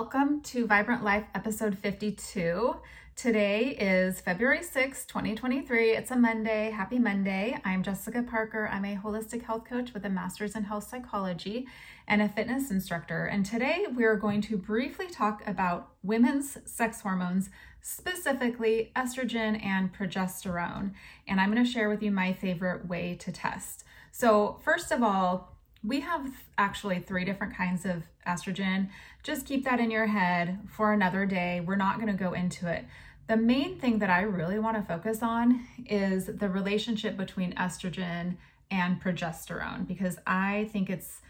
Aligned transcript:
Welcome 0.00 0.40
to 0.44 0.66
Vibrant 0.66 1.04
Life 1.04 1.26
episode 1.34 1.76
52. 1.76 2.74
Today 3.16 3.76
is 3.78 4.22
February 4.22 4.62
6, 4.62 5.04
2023. 5.04 5.90
It's 5.90 6.10
a 6.10 6.16
Monday. 6.16 6.70
Happy 6.70 6.98
Monday. 6.98 7.60
I'm 7.66 7.82
Jessica 7.82 8.22
Parker. 8.22 8.66
I'm 8.72 8.86
a 8.86 8.96
holistic 8.96 9.42
health 9.42 9.66
coach 9.66 9.92
with 9.92 10.06
a 10.06 10.08
master's 10.08 10.56
in 10.56 10.64
health 10.64 10.88
psychology 10.88 11.66
and 12.08 12.22
a 12.22 12.30
fitness 12.30 12.70
instructor. 12.70 13.26
And 13.26 13.44
today 13.44 13.84
we're 13.94 14.16
going 14.16 14.40
to 14.40 14.56
briefly 14.56 15.06
talk 15.06 15.46
about 15.46 15.90
women's 16.02 16.56
sex 16.64 17.02
hormones, 17.02 17.50
specifically 17.82 18.92
estrogen 18.96 19.62
and 19.62 19.92
progesterone. 19.92 20.94
And 21.28 21.42
I'm 21.42 21.52
going 21.52 21.62
to 21.62 21.70
share 21.70 21.90
with 21.90 22.02
you 22.02 22.10
my 22.10 22.32
favorite 22.32 22.88
way 22.88 23.16
to 23.16 23.30
test. 23.30 23.84
So, 24.12 24.60
first 24.64 24.92
of 24.92 25.02
all, 25.02 25.59
we 25.82 26.00
have 26.00 26.30
actually 26.58 27.00
three 27.00 27.24
different 27.24 27.56
kinds 27.56 27.86
of 27.86 28.02
estrogen. 28.26 28.88
Just 29.22 29.46
keep 29.46 29.64
that 29.64 29.80
in 29.80 29.90
your 29.90 30.06
head 30.06 30.58
for 30.68 30.92
another 30.92 31.24
day. 31.26 31.60
We're 31.60 31.76
not 31.76 31.96
going 31.96 32.08
to 32.08 32.24
go 32.24 32.32
into 32.32 32.70
it. 32.70 32.84
The 33.28 33.36
main 33.36 33.78
thing 33.78 34.00
that 34.00 34.10
I 34.10 34.22
really 34.22 34.58
want 34.58 34.76
to 34.76 34.82
focus 34.82 35.22
on 35.22 35.66
is 35.86 36.26
the 36.26 36.48
relationship 36.48 37.16
between 37.16 37.54
estrogen 37.54 38.36
and 38.70 39.00
progesterone 39.00 39.86
because 39.86 40.18
I 40.26 40.68
think 40.72 40.90
it's 40.90 41.20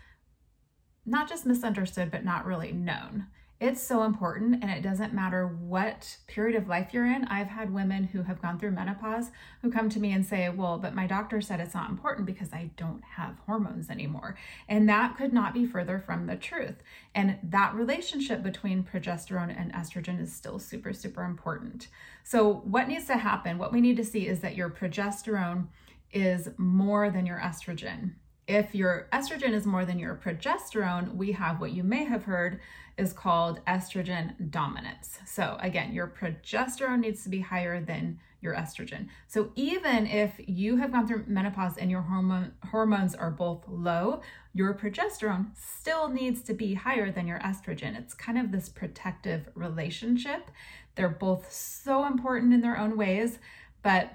not 1.07 1.29
just 1.29 1.47
misunderstood, 1.47 2.11
but 2.11 2.25
not 2.25 2.47
really 2.47 2.73
known. 2.73 3.27
It's 3.61 3.83
so 3.83 4.05
important, 4.05 4.63
and 4.63 4.71
it 4.71 4.81
doesn't 4.81 5.13
matter 5.13 5.47
what 5.47 6.17
period 6.27 6.57
of 6.57 6.67
life 6.67 6.95
you're 6.95 7.05
in. 7.05 7.27
I've 7.27 7.49
had 7.49 7.75
women 7.75 8.05
who 8.05 8.23
have 8.23 8.41
gone 8.41 8.59
through 8.59 8.71
menopause 8.71 9.27
who 9.61 9.71
come 9.71 9.91
to 9.91 10.01
me 10.01 10.13
and 10.13 10.25
say, 10.25 10.49
Well, 10.49 10.79
but 10.79 10.95
my 10.95 11.07
doctor 11.07 11.43
said 11.43 11.61
it's 11.61 11.75
not 11.75 11.91
important 11.91 12.27
because 12.27 12.55
I 12.55 12.71
don't 12.79 13.05
have 13.05 13.37
hormones 13.45 13.91
anymore. 13.91 14.35
And 14.67 14.89
that 14.89 15.19
could 15.19 15.35
not 15.35 15.53
be 15.53 15.67
further 15.67 15.99
from 15.99 16.27
the 16.27 16.37
truth. 16.37 16.77
And 17.15 17.37
that 17.43 17.75
relationship 17.75 18.43
between 18.43 18.83
progesterone 18.83 19.55
and 19.55 19.75
estrogen 19.75 20.19
is 20.19 20.33
still 20.33 20.59
super, 20.59 20.95
super 20.95 21.25
important. 21.25 21.89
So, 22.25 22.63
what 22.65 22.89
needs 22.89 23.05
to 23.09 23.19
happen, 23.19 23.59
what 23.59 23.73
we 23.73 23.83
need 23.83 23.99
to 23.99 24.05
see 24.07 24.27
is 24.27 24.41
that 24.41 24.57
your 24.57 24.71
progesterone 24.71 25.67
is 26.13 26.49
more 26.57 27.11
than 27.11 27.27
your 27.27 27.39
estrogen. 27.39 28.13
If 28.51 28.75
your 28.75 29.07
estrogen 29.13 29.53
is 29.53 29.65
more 29.65 29.85
than 29.85 30.01
your 30.01 30.17
progesterone, 30.17 31.15
we 31.15 31.31
have 31.31 31.61
what 31.61 31.71
you 31.71 31.85
may 31.85 32.03
have 32.03 32.25
heard 32.25 32.59
is 32.99 33.13
called 33.13 33.65
estrogen 33.65 34.51
dominance. 34.51 35.21
So, 35.25 35.57
again, 35.61 35.93
your 35.93 36.09
progesterone 36.09 36.99
needs 36.99 37.23
to 37.23 37.29
be 37.29 37.39
higher 37.39 37.81
than 37.81 38.19
your 38.41 38.57
estrogen. 38.57 39.07
So, 39.29 39.53
even 39.55 40.05
if 40.05 40.33
you 40.39 40.79
have 40.79 40.91
gone 40.91 41.07
through 41.07 41.27
menopause 41.29 41.77
and 41.77 41.93
your 41.93 42.03
hormone, 42.03 42.51
hormones 42.73 43.15
are 43.15 43.31
both 43.31 43.69
low, 43.69 44.21
your 44.53 44.75
progesterone 44.75 45.57
still 45.57 46.09
needs 46.09 46.43
to 46.43 46.53
be 46.53 46.75
higher 46.75 47.13
than 47.13 47.29
your 47.29 47.39
estrogen. 47.39 47.97
It's 47.97 48.15
kind 48.15 48.37
of 48.37 48.51
this 48.51 48.69
protective 48.69 49.49
relationship. 49.55 50.51
They're 50.97 51.09
both 51.09 51.53
so 51.53 52.05
important 52.05 52.53
in 52.53 52.63
their 52.63 52.77
own 52.77 52.97
ways, 52.97 53.39
but 53.85 54.11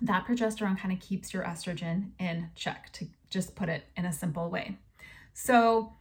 that 0.00 0.26
progesterone 0.26 0.78
kind 0.78 0.94
of 0.94 1.00
keeps 1.00 1.34
your 1.34 1.42
estrogen 1.42 2.12
in 2.18 2.48
check, 2.54 2.90
to 2.94 3.08
just 3.30 3.54
put 3.54 3.68
it 3.68 3.84
in 3.96 4.04
a 4.04 4.12
simple 4.12 4.50
way. 4.50 4.78
So, 5.32 5.92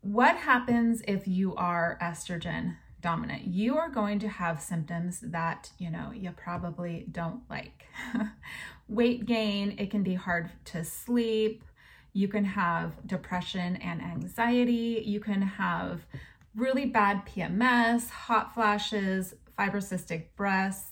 what 0.00 0.36
happens 0.36 1.02
if 1.06 1.28
you 1.28 1.54
are 1.54 1.96
estrogen 2.02 2.76
dominant? 3.00 3.46
You 3.46 3.76
are 3.76 3.88
going 3.88 4.18
to 4.20 4.28
have 4.28 4.60
symptoms 4.60 5.20
that, 5.20 5.70
you 5.78 5.90
know, 5.90 6.10
you 6.12 6.32
probably 6.32 7.06
don't 7.10 7.42
like. 7.48 7.86
Weight 8.88 9.26
gain, 9.26 9.76
it 9.78 9.90
can 9.90 10.02
be 10.02 10.14
hard 10.14 10.50
to 10.66 10.84
sleep. 10.84 11.62
You 12.12 12.28
can 12.28 12.44
have 12.44 13.06
depression 13.06 13.76
and 13.76 14.02
anxiety. 14.02 15.02
You 15.06 15.20
can 15.20 15.42
have 15.42 16.04
really 16.54 16.86
bad 16.86 17.24
PMS, 17.24 18.10
hot 18.10 18.52
flashes, 18.52 19.34
fibrocystic 19.58 20.24
breasts 20.36 20.91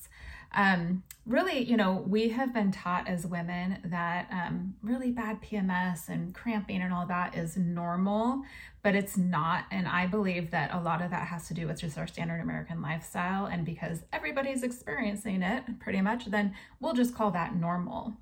um, 0.53 1.03
really, 1.27 1.62
you 1.62 1.77
know, 1.77 2.05
we 2.06 2.31
have 2.31 2.53
been 2.53 2.72
taught 2.72 3.06
as 3.06 3.27
women 3.27 3.78
that 3.84 4.28
um, 4.33 4.75
really 4.83 5.11
bad 5.11 5.41
PMS 5.43 6.09
and 6.09 6.34
cramping 6.34 6.83
and 6.83 6.93
all 6.93 7.06
that 7.06 7.37
is 7.37 7.56
normal, 7.56 8.43
but 8.83 8.94
it's 8.94 9.16
not. 9.16 9.65
And 9.71 9.87
I 9.87 10.06
believe 10.06 10.50
that 10.50 10.75
a 10.75 10.81
lot 10.81 11.03
of 11.03 11.11
that 11.11 11.28
has 11.28 11.47
to 11.49 11.55
do 11.55 11.66
with 11.66 11.81
just 11.81 11.97
our 11.99 12.06
standard 12.06 12.41
American 12.41 12.83
lifestyle. 12.83 13.47
And 13.47 13.65
because 13.65 14.03
everybody's 14.12 14.62
experiencing 14.62 15.43
it 15.43 15.62
pretty 15.78 16.00
much, 16.00 16.27
then 16.27 16.55
we'll 16.81 16.94
just 16.94 17.15
call 17.15 17.31
that 17.31 17.55
normal. 17.55 18.15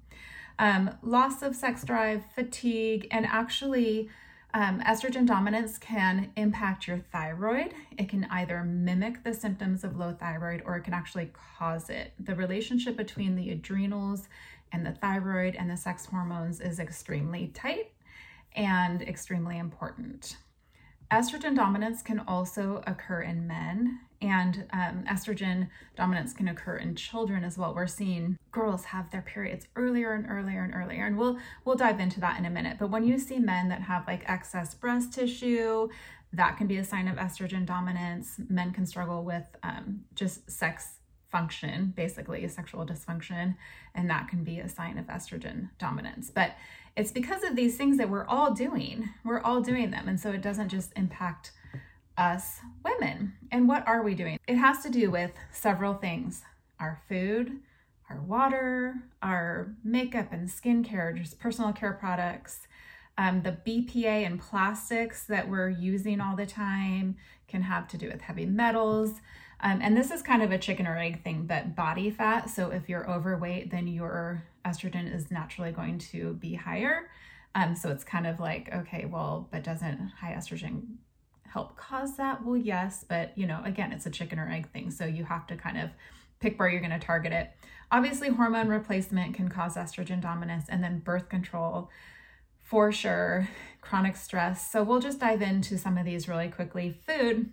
Um, 0.59 0.91
loss 1.03 1.43
of 1.43 1.55
sex 1.55 1.84
drive, 1.84 2.25
fatigue, 2.34 3.06
and 3.10 3.25
actually, 3.27 4.10
um, 4.54 4.81
estrogen 4.81 5.26
dominance 5.26 5.76
can 5.76 6.32
impact 6.36 6.86
your 6.86 6.98
thyroid. 7.12 7.75
It 7.98 8.09
can 8.09 8.26
either 8.31 8.64
mimic 8.64 9.22
the 9.22 9.34
symptoms 9.34 9.84
of 9.84 9.97
low 9.97 10.14
thyroid 10.14 10.62
or 10.64 10.76
it 10.76 10.84
can 10.84 10.94
actually 10.94 11.31
cause 11.59 11.91
it. 11.91 12.12
The 12.19 12.34
relationship 12.34 12.97
between 12.97 13.36
the 13.36 13.50
adrenals 13.50 14.28
and 14.72 14.86
the 14.86 14.92
thyroid 14.92 15.54
and 15.54 15.70
the 15.70 15.76
sex 15.76 16.06
hormones 16.06 16.60
is 16.60 16.78
extremely 16.78 17.48
tight 17.48 17.92
and 18.56 19.03
extremely 19.03 19.59
important. 19.59 20.38
Estrogen 21.10 21.54
dominance 21.54 22.03
can 22.03 22.20
also 22.20 22.82
occur 22.86 23.22
in 23.22 23.47
men, 23.47 24.00
and 24.21 24.67
um, 24.73 25.05
estrogen 25.09 25.69
dominance 25.97 26.33
can 26.33 26.49
occur 26.49 26.77
in 26.77 26.95
children 26.95 27.45
as 27.45 27.56
well. 27.56 27.75
We're 27.75 27.87
seeing 27.87 28.37
girls 28.51 28.87
have 28.87 29.11
their 29.11 29.23
periods 29.23 29.67
earlier 29.77 30.12
and 30.12 30.27
earlier 30.29 30.62
and 30.62 30.75
earlier, 30.75 31.06
and 31.06 31.17
we'll 31.17 31.39
we'll 31.65 31.77
dive 31.77 32.01
into 32.01 32.21
that 32.21 32.39
in 32.39 32.45
a 32.45 32.51
minute. 32.51 32.78
But 32.78 32.91
when 32.91 33.05
you 33.05 33.19
see 33.19 33.39
men 33.39 33.69
that 33.69 33.83
have 33.83 34.07
like 34.07 34.28
excess 34.28 34.75
breast 34.75 35.12
tissue, 35.12 35.89
that 36.33 36.57
can 36.57 36.67
be 36.67 36.78
a 36.78 36.84
sign 36.84 37.09
of 37.09 37.17
estrogen 37.17 37.65
dominance. 37.65 38.41
Men 38.49 38.73
can 38.73 38.87
struggle 38.87 39.25
with 39.25 39.47
um, 39.62 40.01
just 40.15 40.51
sex 40.51 40.95
function, 41.31 41.93
basically 41.95 42.47
sexual 42.49 42.87
dysfunction, 42.87 43.55
and 43.95 44.09
that 44.11 44.28
can 44.28 44.45
be 44.45 44.59
a 44.61 44.69
sign 44.69 44.99
of 44.99 45.07
estrogen 45.07 45.71
dominance. 45.78 46.31
But 46.31 46.53
it's 46.97 47.12
because 47.12 47.45
of 47.45 47.55
these 47.55 47.77
things 47.77 47.97
that 47.99 48.11
we're 48.11 48.27
all 48.27 48.53
doing. 48.53 49.09
We're 49.25 49.41
all 49.41 49.61
doing 49.61 49.91
them. 49.91 50.09
And 50.09 50.19
so 50.19 50.33
it 50.33 50.43
doesn't 50.43 50.69
just 50.69 50.93
impact 50.97 51.53
us 52.19 52.59
women. 52.84 53.33
And 53.51 53.69
what 53.69 53.87
are 53.87 54.03
we 54.03 54.15
doing? 54.15 54.39
It 54.47 54.56
has 54.56 54.83
to 54.83 54.91
do 54.91 55.11
with 55.11 55.33
several 55.53 55.95
things 55.95 56.43
our 56.81 57.01
food, 57.09 57.59
our 58.11 58.21
water, 58.21 58.95
our 59.23 59.75
makeup 59.83 60.33
and 60.33 60.49
skincare, 60.49 61.17
just 61.17 61.41
personal 61.41 61.73
care 61.73 61.93
products. 61.93 62.69
Um, 63.17 63.43
the 63.43 63.57
BPA 63.67 64.25
and 64.27 64.41
plastics 64.41 65.25
that 65.27 65.49
we're 65.49 65.71
using 65.71 66.21
all 66.21 66.37
the 66.37 66.47
time 66.47 67.17
can 67.49 67.62
have 67.62 67.89
to 67.89 67.99
do 67.99 68.09
with 68.09 68.21
heavy 68.21 68.47
metals. 68.47 69.15
Um, 69.61 69.81
and 69.83 69.97
this 69.97 70.12
is 70.12 70.23
kind 70.23 70.43
of 70.43 70.53
a 70.53 70.59
chicken 70.59 70.87
or 70.87 70.97
egg 70.97 71.25
thing, 71.25 71.47
but 71.47 71.75
body 71.75 72.11
fat. 72.11 72.49
So 72.49 72.71
if 72.71 72.89
you're 72.89 73.11
overweight, 73.11 73.73
then 73.73 73.89
your 73.89 74.45
estrogen 74.65 75.12
is 75.12 75.33
naturally 75.33 75.73
going 75.73 75.99
to 75.99 76.34
be 76.34 76.55
higher. 76.55 77.11
Um, 77.57 77.75
so 77.75 77.89
it's 77.89 78.05
kind 78.05 78.27
of 78.27 78.39
like, 78.39 78.73
okay, 78.73 79.07
well, 79.07 79.49
but 79.51 79.65
doesn't 79.65 80.12
high 80.21 80.33
estrogen 80.33 80.83
help 81.53 81.76
cause 81.76 82.16
that? 82.16 82.44
Well, 82.44 82.56
yes, 82.56 83.04
but 83.09 83.36
you 83.36 83.47
know, 83.47 83.60
again, 83.64 83.92
it's 83.92 84.06
a 84.06 84.10
chicken 84.10 84.38
or 84.38 84.50
egg 84.50 84.70
thing. 84.72 84.91
So 84.91 85.04
you 85.04 85.25
have 85.25 85.47
to 85.48 85.56
kind 85.56 85.78
of 85.78 85.91
pick 86.41 86.59
where 86.59 86.69
you're 86.69 86.81
going 86.81 86.98
to 86.98 86.98
target 86.98 87.32
it. 87.32 87.50
Obviously, 87.91 88.28
hormone 88.28 88.69
replacement 88.69 89.34
can 89.34 89.48
cause 89.48 89.76
estrogen 89.76 90.20
dominance, 90.20 90.66
and 90.69 90.82
then 90.84 90.98
birth 91.00 91.28
control 91.28 91.91
for 92.62 92.92
sure, 92.92 93.48
chronic 93.81 94.14
stress. 94.14 94.70
So 94.70 94.82
we'll 94.82 95.00
just 95.00 95.20
dive 95.20 95.41
into 95.41 95.78
some 95.78 95.97
of 95.97 96.04
these 96.04 96.28
really 96.28 96.48
quickly. 96.48 97.00
Food, 97.06 97.50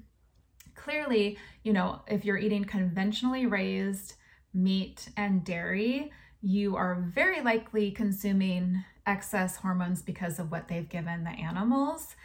clearly, 0.75 1.37
you 1.63 1.71
know, 1.71 2.01
if 2.07 2.25
you're 2.25 2.37
eating 2.37 2.65
conventionally 2.65 3.45
raised 3.45 4.15
meat 4.53 5.07
and 5.15 5.45
dairy, 5.45 6.11
you 6.41 6.75
are 6.75 6.95
very 7.13 7.41
likely 7.41 7.91
consuming 7.91 8.83
excess 9.07 9.55
hormones 9.55 10.01
because 10.01 10.37
of 10.37 10.51
what 10.51 10.67
they've 10.67 10.89
given 10.89 11.23
the 11.23 11.29
animals. 11.29 12.15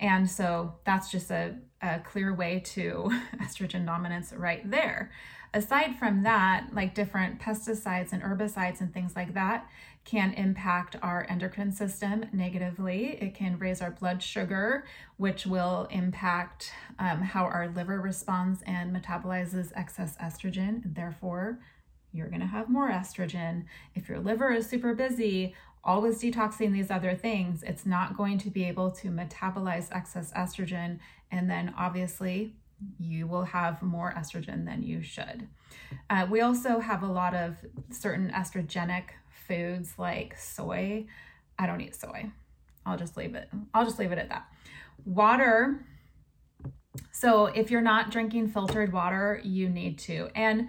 And 0.00 0.30
so 0.30 0.74
that's 0.84 1.10
just 1.10 1.30
a, 1.30 1.56
a 1.82 2.00
clear 2.00 2.34
way 2.34 2.60
to 2.60 3.10
estrogen 3.42 3.84
dominance 3.86 4.32
right 4.32 4.68
there. 4.68 5.10
Aside 5.54 5.96
from 5.98 6.22
that, 6.24 6.68
like 6.74 6.94
different 6.94 7.40
pesticides 7.40 8.12
and 8.12 8.22
herbicides 8.22 8.80
and 8.80 8.92
things 8.92 9.16
like 9.16 9.32
that 9.34 9.66
can 10.04 10.32
impact 10.34 10.96
our 11.02 11.26
endocrine 11.28 11.72
system 11.72 12.24
negatively. 12.32 13.18
It 13.20 13.34
can 13.34 13.58
raise 13.58 13.82
our 13.82 13.90
blood 13.90 14.22
sugar, 14.22 14.86
which 15.16 15.46
will 15.46 15.86
impact 15.90 16.72
um, 16.98 17.20
how 17.20 17.44
our 17.44 17.68
liver 17.68 18.00
responds 18.00 18.62
and 18.62 18.94
metabolizes 18.94 19.70
excess 19.74 20.16
estrogen. 20.16 20.94
Therefore, 20.94 21.58
you're 22.12 22.28
going 22.28 22.40
to 22.40 22.46
have 22.46 22.68
more 22.68 22.90
estrogen. 22.90 23.64
If 23.94 24.08
your 24.08 24.18
liver 24.18 24.52
is 24.52 24.68
super 24.68 24.94
busy, 24.94 25.54
always 25.84 26.20
detoxing 26.20 26.72
these 26.72 26.90
other 26.90 27.14
things, 27.14 27.62
it's 27.62 27.86
not 27.86 28.16
going 28.16 28.38
to 28.38 28.50
be 28.50 28.64
able 28.64 28.90
to 28.92 29.08
metabolize 29.08 29.88
excess 29.92 30.32
estrogen. 30.32 30.98
And 31.30 31.50
then 31.50 31.74
obviously, 31.78 32.54
you 32.98 33.26
will 33.26 33.44
have 33.44 33.82
more 33.82 34.12
estrogen 34.16 34.64
than 34.64 34.82
you 34.82 35.02
should. 35.02 35.48
Uh, 36.08 36.26
we 36.30 36.40
also 36.40 36.78
have 36.78 37.02
a 37.02 37.06
lot 37.06 37.34
of 37.34 37.56
certain 37.90 38.30
estrogenic 38.30 39.04
foods 39.30 39.94
like 39.98 40.36
soy. 40.38 41.06
I 41.58 41.66
don't 41.66 41.80
eat 41.80 41.94
soy. 41.94 42.30
I'll 42.86 42.98
just 42.98 43.16
leave 43.16 43.34
it. 43.34 43.48
I'll 43.74 43.84
just 43.84 43.98
leave 43.98 44.12
it 44.12 44.18
at 44.18 44.28
that. 44.28 44.46
Water 45.04 45.84
So 47.12 47.46
if 47.46 47.70
you're 47.70 47.80
not 47.80 48.10
drinking 48.10 48.48
filtered 48.48 48.92
water, 48.92 49.40
you 49.44 49.68
need 49.68 49.98
to. 50.00 50.28
And 50.34 50.68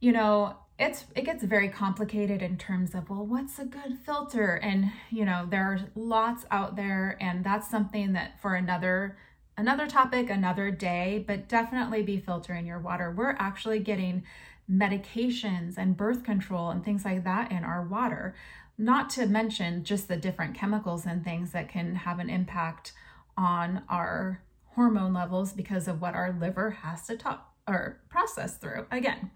you 0.00 0.12
know, 0.12 0.56
it's 0.78 1.06
it 1.16 1.24
gets 1.24 1.42
very 1.42 1.68
complicated 1.68 2.40
in 2.40 2.56
terms 2.56 2.94
of 2.94 3.10
well 3.10 3.26
what's 3.26 3.58
a 3.58 3.64
good 3.64 3.98
filter? 4.04 4.54
And 4.54 4.92
you 5.10 5.24
know 5.24 5.46
there 5.48 5.64
are 5.64 5.80
lots 5.94 6.46
out 6.50 6.76
there 6.76 7.16
and 7.20 7.44
that's 7.44 7.68
something 7.68 8.12
that 8.12 8.40
for 8.40 8.54
another 8.54 9.16
another 9.56 9.88
topic 9.88 10.30
another 10.30 10.70
day 10.70 11.24
but 11.26 11.48
definitely 11.48 12.02
be 12.02 12.18
filtering 12.18 12.66
your 12.66 12.78
water. 12.78 13.10
We're 13.10 13.36
actually 13.38 13.80
getting 13.80 14.22
medications 14.70 15.74
and 15.76 15.96
birth 15.96 16.22
control 16.22 16.70
and 16.70 16.84
things 16.84 17.04
like 17.04 17.24
that 17.24 17.50
in 17.50 17.64
our 17.64 17.84
water. 17.84 18.36
Not 18.76 19.10
to 19.10 19.26
mention 19.26 19.82
just 19.82 20.06
the 20.06 20.16
different 20.16 20.54
chemicals 20.54 21.06
and 21.06 21.24
things 21.24 21.50
that 21.52 21.68
can 21.68 21.96
have 21.96 22.20
an 22.20 22.30
impact 22.30 22.92
on 23.36 23.82
our 23.88 24.42
hormone 24.76 25.12
levels 25.12 25.52
because 25.52 25.88
of 25.88 26.00
what 26.00 26.14
our 26.14 26.36
liver 26.38 26.70
has 26.70 27.04
to 27.08 27.16
talk 27.16 27.52
or 27.66 28.00
process 28.08 28.56
through. 28.58 28.86
Again 28.92 29.32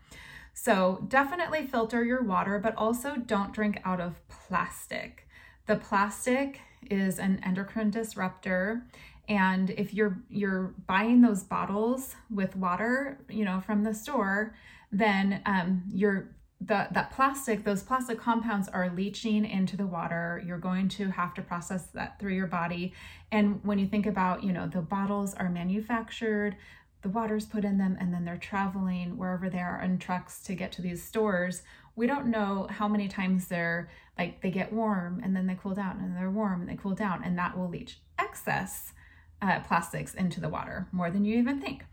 so 0.54 1.04
definitely 1.08 1.66
filter 1.66 2.04
your 2.04 2.22
water, 2.22 2.58
but 2.58 2.74
also 2.76 3.16
don't 3.16 3.52
drink 3.52 3.80
out 3.84 4.00
of 4.00 4.16
plastic. 4.28 5.26
The 5.66 5.76
plastic 5.76 6.60
is 6.90 7.18
an 7.18 7.40
endocrine 7.44 7.90
disruptor. 7.90 8.86
And 9.28 9.70
if 9.70 9.94
you're 9.94 10.18
you're 10.28 10.74
buying 10.86 11.20
those 11.20 11.42
bottles 11.44 12.16
with 12.28 12.56
water, 12.56 13.18
you 13.28 13.44
know, 13.44 13.60
from 13.60 13.84
the 13.84 13.94
store, 13.94 14.54
then 14.90 15.40
um, 15.46 15.84
you're 15.92 16.34
the, 16.66 16.86
that 16.92 17.10
plastic, 17.10 17.64
those 17.64 17.82
plastic 17.82 18.18
compounds 18.18 18.68
are 18.68 18.90
leaching 18.90 19.44
into 19.44 19.76
the 19.76 19.86
water. 19.86 20.42
You're 20.46 20.58
going 20.58 20.88
to 20.90 21.10
have 21.10 21.34
to 21.34 21.42
process 21.42 21.86
that 21.94 22.20
through 22.20 22.34
your 22.34 22.46
body. 22.46 22.92
And 23.32 23.60
when 23.64 23.78
you 23.78 23.86
think 23.86 24.06
about, 24.06 24.44
you 24.44 24.52
know, 24.52 24.68
the 24.68 24.80
bottles 24.80 25.34
are 25.34 25.48
manufactured 25.48 26.56
the 27.02 27.08
water's 27.08 27.46
put 27.46 27.64
in 27.64 27.78
them 27.78 27.96
and 28.00 28.14
then 28.14 28.24
they're 28.24 28.36
traveling 28.36 29.18
wherever 29.18 29.50
they 29.50 29.58
are 29.58 29.80
on 29.82 29.98
trucks 29.98 30.40
to 30.44 30.54
get 30.54 30.72
to 30.72 30.82
these 30.82 31.02
stores. 31.02 31.62
We 31.96 32.06
don't 32.06 32.28
know 32.28 32.68
how 32.70 32.88
many 32.88 33.08
times 33.08 33.48
they're 33.48 33.90
like 34.18 34.40
they 34.40 34.50
get 34.50 34.72
warm 34.72 35.20
and 35.22 35.34
then 35.34 35.46
they 35.46 35.58
cool 35.60 35.74
down 35.74 35.98
and 35.98 36.16
they're 36.16 36.30
warm 36.30 36.60
and 36.60 36.70
they 36.70 36.76
cool 36.76 36.94
down 36.94 37.22
and 37.24 37.36
that 37.38 37.58
will 37.58 37.68
leach 37.68 37.98
excess 38.18 38.92
uh, 39.40 39.60
plastics 39.60 40.14
into 40.14 40.40
the 40.40 40.48
water 40.48 40.86
more 40.92 41.10
than 41.10 41.24
you 41.24 41.36
even 41.36 41.60
think. 41.60 41.84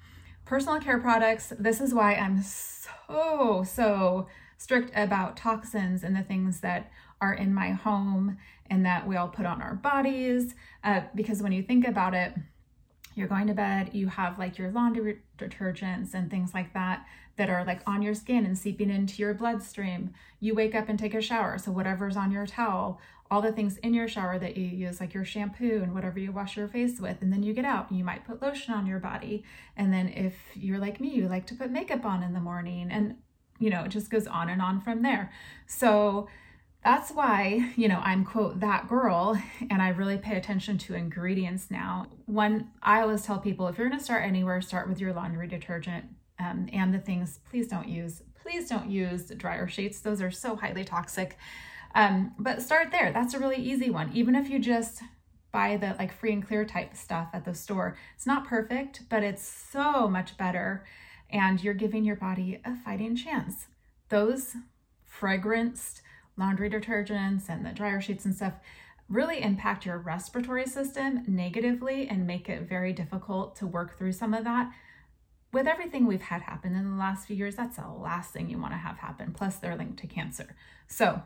Personal 0.45 0.79
care 0.79 0.99
products 0.99 1.53
this 1.59 1.79
is 1.79 1.93
why 1.93 2.15
i'm 2.15 2.41
so 2.41 3.63
so 3.63 4.27
strict 4.57 4.91
about 4.95 5.37
toxins 5.37 6.03
and 6.03 6.15
the 6.15 6.23
things 6.23 6.59
that 6.61 6.91
are 7.21 7.33
in 7.33 7.53
my 7.53 7.69
home 7.69 8.37
and 8.69 8.85
that 8.85 9.07
we 9.07 9.15
all 9.15 9.27
put 9.27 9.45
on 9.45 9.61
our 9.61 9.75
bodies 9.75 10.55
uh, 10.83 11.01
because 11.15 11.41
when 11.41 11.51
you 11.51 11.61
think 11.61 11.87
about 11.87 12.13
it 12.13 12.33
you're 13.19 13.27
going 13.27 13.47
to 13.47 13.53
bed, 13.53 13.91
you 13.93 14.07
have 14.07 14.39
like 14.39 14.57
your 14.57 14.71
laundry 14.71 15.19
detergents 15.37 16.13
and 16.13 16.31
things 16.31 16.53
like 16.53 16.73
that 16.73 17.05
that 17.35 17.49
are 17.49 17.63
like 17.63 17.81
on 17.85 18.01
your 18.01 18.13
skin 18.13 18.45
and 18.45 18.57
seeping 18.57 18.89
into 18.89 19.21
your 19.21 19.33
bloodstream. 19.33 20.13
You 20.39 20.55
wake 20.55 20.75
up 20.75 20.89
and 20.89 20.97
take 20.97 21.13
a 21.13 21.21
shower, 21.21 21.57
so 21.57 21.71
whatever's 21.71 22.17
on 22.17 22.31
your 22.31 22.45
towel, 22.45 22.99
all 23.31 23.41
the 23.41 23.51
things 23.51 23.77
in 23.77 23.93
your 23.93 24.07
shower 24.07 24.39
that 24.39 24.57
you 24.57 24.65
use, 24.65 24.99
like 24.99 25.13
your 25.13 25.23
shampoo 25.23 25.81
and 25.83 25.93
whatever 25.93 26.19
you 26.19 26.31
wash 26.31 26.57
your 26.57 26.67
face 26.67 26.99
with, 26.99 27.21
and 27.21 27.31
then 27.31 27.43
you 27.43 27.53
get 27.53 27.65
out 27.65 27.91
you 27.91 28.03
might 28.03 28.25
put 28.25 28.41
lotion 28.41 28.73
on 28.73 28.85
your 28.85 28.99
body. 28.99 29.43
And 29.77 29.93
then 29.93 30.09
if 30.09 30.35
you're 30.55 30.79
like 30.79 30.99
me, 30.99 31.09
you 31.09 31.27
like 31.27 31.45
to 31.47 31.55
put 31.55 31.71
makeup 31.71 32.05
on 32.05 32.23
in 32.23 32.33
the 32.33 32.39
morning, 32.39 32.89
and 32.91 33.15
you 33.59 33.69
know, 33.69 33.83
it 33.83 33.89
just 33.89 34.09
goes 34.09 34.25
on 34.25 34.49
and 34.49 34.61
on 34.61 34.81
from 34.81 35.01
there. 35.01 35.31
So, 35.67 36.27
that's 36.83 37.11
why, 37.11 37.71
you 37.75 37.87
know, 37.87 37.99
I'm 38.03 38.23
quote 38.23 38.61
that 38.61 38.87
girl 38.87 39.37
and 39.69 39.81
I 39.81 39.89
really 39.89 40.17
pay 40.17 40.37
attention 40.37 40.77
to 40.79 40.93
ingredients 40.93 41.69
now. 41.69 42.07
One, 42.25 42.71
I 42.81 43.01
always 43.01 43.23
tell 43.23 43.39
people 43.39 43.67
if 43.67 43.77
you're 43.77 43.89
going 43.89 43.99
to 43.99 44.03
start 44.05 44.23
anywhere, 44.23 44.61
start 44.61 44.87
with 44.87 44.99
your 44.99 45.13
laundry 45.13 45.47
detergent 45.47 46.05
um, 46.39 46.69
and 46.71 46.93
the 46.93 46.99
things 46.99 47.39
please 47.49 47.67
don't 47.67 47.87
use. 47.87 48.23
Please 48.41 48.69
don't 48.69 48.89
use 48.89 49.25
dryer 49.25 49.67
sheets, 49.67 49.99
those 49.99 50.21
are 50.21 50.31
so 50.31 50.55
highly 50.55 50.85
toxic. 50.85 51.37
Um, 51.95 52.33
but 52.39 52.61
start 52.61 52.91
there. 52.91 53.11
That's 53.11 53.33
a 53.33 53.39
really 53.39 53.57
easy 53.57 53.89
one. 53.89 54.11
Even 54.13 54.35
if 54.35 54.49
you 54.49 54.59
just 54.59 55.01
buy 55.51 55.75
the 55.77 55.95
like 55.97 56.13
free 56.13 56.31
and 56.31 56.45
clear 56.45 56.63
type 56.63 56.95
stuff 56.95 57.29
at 57.33 57.43
the 57.43 57.53
store, 57.53 57.97
it's 58.15 58.25
not 58.25 58.47
perfect, 58.47 59.01
but 59.09 59.23
it's 59.23 59.43
so 59.43 60.07
much 60.07 60.37
better. 60.37 60.85
And 61.29 61.61
you're 61.61 61.73
giving 61.73 62.05
your 62.05 62.15
body 62.15 62.61
a 62.63 62.75
fighting 62.75 63.15
chance. 63.15 63.67
Those 64.09 64.55
fragranced, 65.11 66.01
laundry 66.39 66.69
detergents 66.69 67.49
and 67.49 67.65
the 67.65 67.71
dryer 67.71 68.01
sheets 68.01 68.25
and 68.25 68.33
stuff 68.33 68.53
really 69.09 69.41
impact 69.41 69.85
your 69.85 69.97
respiratory 69.97 70.65
system 70.65 71.23
negatively 71.27 72.07
and 72.07 72.25
make 72.25 72.47
it 72.47 72.69
very 72.69 72.93
difficult 72.93 73.55
to 73.57 73.67
work 73.67 73.97
through 73.97 74.13
some 74.13 74.33
of 74.33 74.43
that. 74.43 74.71
With 75.51 75.67
everything 75.67 76.05
we've 76.05 76.21
had 76.21 76.43
happen 76.43 76.75
in 76.75 76.91
the 76.91 76.97
last 76.97 77.25
few 77.25 77.35
years, 77.35 77.55
that's 77.55 77.77
the 77.77 77.87
last 77.87 78.31
thing 78.31 78.49
you 78.49 78.59
want 78.59 78.73
to 78.73 78.77
have 78.77 78.97
happen. 78.97 79.33
Plus, 79.33 79.55
they're 79.57 79.75
linked 79.75 79.99
to 79.99 80.07
cancer. 80.07 80.55
So, 80.87 81.23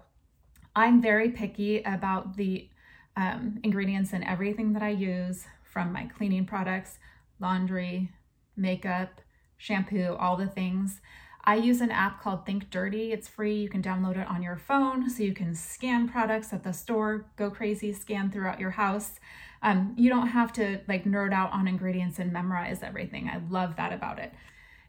I'm 0.76 1.02
very 1.02 1.30
picky 1.30 1.84
about 1.84 2.36
the 2.36 2.70
um, 3.16 3.60
ingredients 3.64 4.14
in 4.14 4.24
everything 4.24 4.74
that 4.74 4.82
I 4.82 4.90
use 4.90 5.46
from 5.62 5.92
my 5.92 6.06
cleaning 6.06 6.46
products, 6.46 6.98
laundry, 7.40 8.12
makeup, 8.56 9.22
shampoo, 9.58 10.16
all 10.20 10.36
the 10.36 10.48
things. 10.48 11.00
I 11.46 11.56
use 11.56 11.82
an 11.82 11.92
app 11.92 12.22
called 12.22 12.46
Think 12.46 12.70
Dirty. 12.70 13.12
It's 13.12 13.28
free. 13.28 13.56
You 13.56 13.68
can 13.68 13.82
download 13.82 14.18
it 14.18 14.28
on 14.28 14.42
your 14.42 14.56
phone 14.56 15.10
so 15.10 15.24
you 15.24 15.34
can 15.34 15.54
scan 15.56 16.08
products 16.08 16.54
at 16.54 16.64
the 16.64 16.72
store, 16.72 17.26
go 17.36 17.50
crazy, 17.50 17.92
scan 17.92 18.32
throughout 18.32 18.62
your 18.62 18.72
house. 18.72 19.20
Um, 19.62 19.94
you 19.98 20.10
don't 20.10 20.28
have 20.28 20.54
to 20.54 20.80
like 20.88 21.04
nerd 21.04 21.34
out 21.34 21.52
on 21.52 21.68
ingredients 21.68 22.20
and 22.20 22.32
memorize 22.32 22.82
everything. 22.82 23.30
I 23.30 23.42
love 23.50 23.76
that 23.76 23.92
about 23.92 24.20
it. 24.20 24.34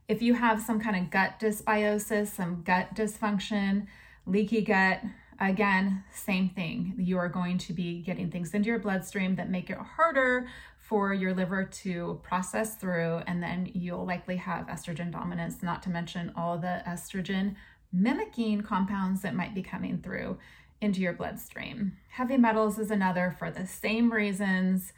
If 0.07 0.23
you 0.23 0.35
have 0.35 0.63
some 0.63 0.81
kind 0.81 0.97
of 0.97 1.11
gut 1.11 1.41
dysbiosis, 1.41 2.29
some 2.29 2.63
gut 2.63 2.95
dysfunction, 2.95 3.87
leaky 4.27 4.63
gut, 4.63 5.01
again, 5.41 6.05
same 6.13 6.51
thing. 6.51 6.95
You 6.99 7.19
are 7.19 7.29
going 7.29 7.59
to 7.59 7.73
be 7.73 8.01
getting 8.03 8.31
things 8.31 8.55
into 8.55 8.69
your 8.69 8.79
bloodstream 8.79 9.35
that 9.37 9.51
make 9.51 9.71
it 9.71 9.79
harder 9.79 10.47
for 10.89 11.15
your 11.15 11.33
liver 11.33 11.65
to 11.65 12.21
process 12.23 12.75
through, 12.75 13.23
and 13.27 13.43
then 13.43 13.71
you'll 13.73 14.05
likely 14.05 14.37
have 14.37 14.67
estrogen 14.67 15.11
dominance, 15.11 15.63
not 15.63 15.83
to 15.83 15.91
mention 15.91 16.31
all 16.37 16.59
the 16.59 16.83
estrogen 16.87 17.55
mimicking 17.91 18.61
compounds 18.61 19.23
that 19.23 19.35
might 19.35 19.55
be 19.55 19.63
coming 19.63 19.99
through 19.99 20.37
into 20.83 21.01
your 21.01 21.15
bloodstream. 21.15 21.97
Heavy 22.11 22.37
metals 22.37 22.79
is 22.79 22.91
another 22.91 23.35
for 23.39 23.51
the 23.51 23.67
same 23.67 24.13
reasons, 24.13 24.93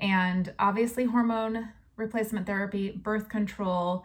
and 0.00 0.52
obviously, 0.58 1.04
hormone 1.04 1.68
replacement 1.94 2.46
therapy, 2.46 2.90
birth 2.90 3.28
control. 3.28 4.04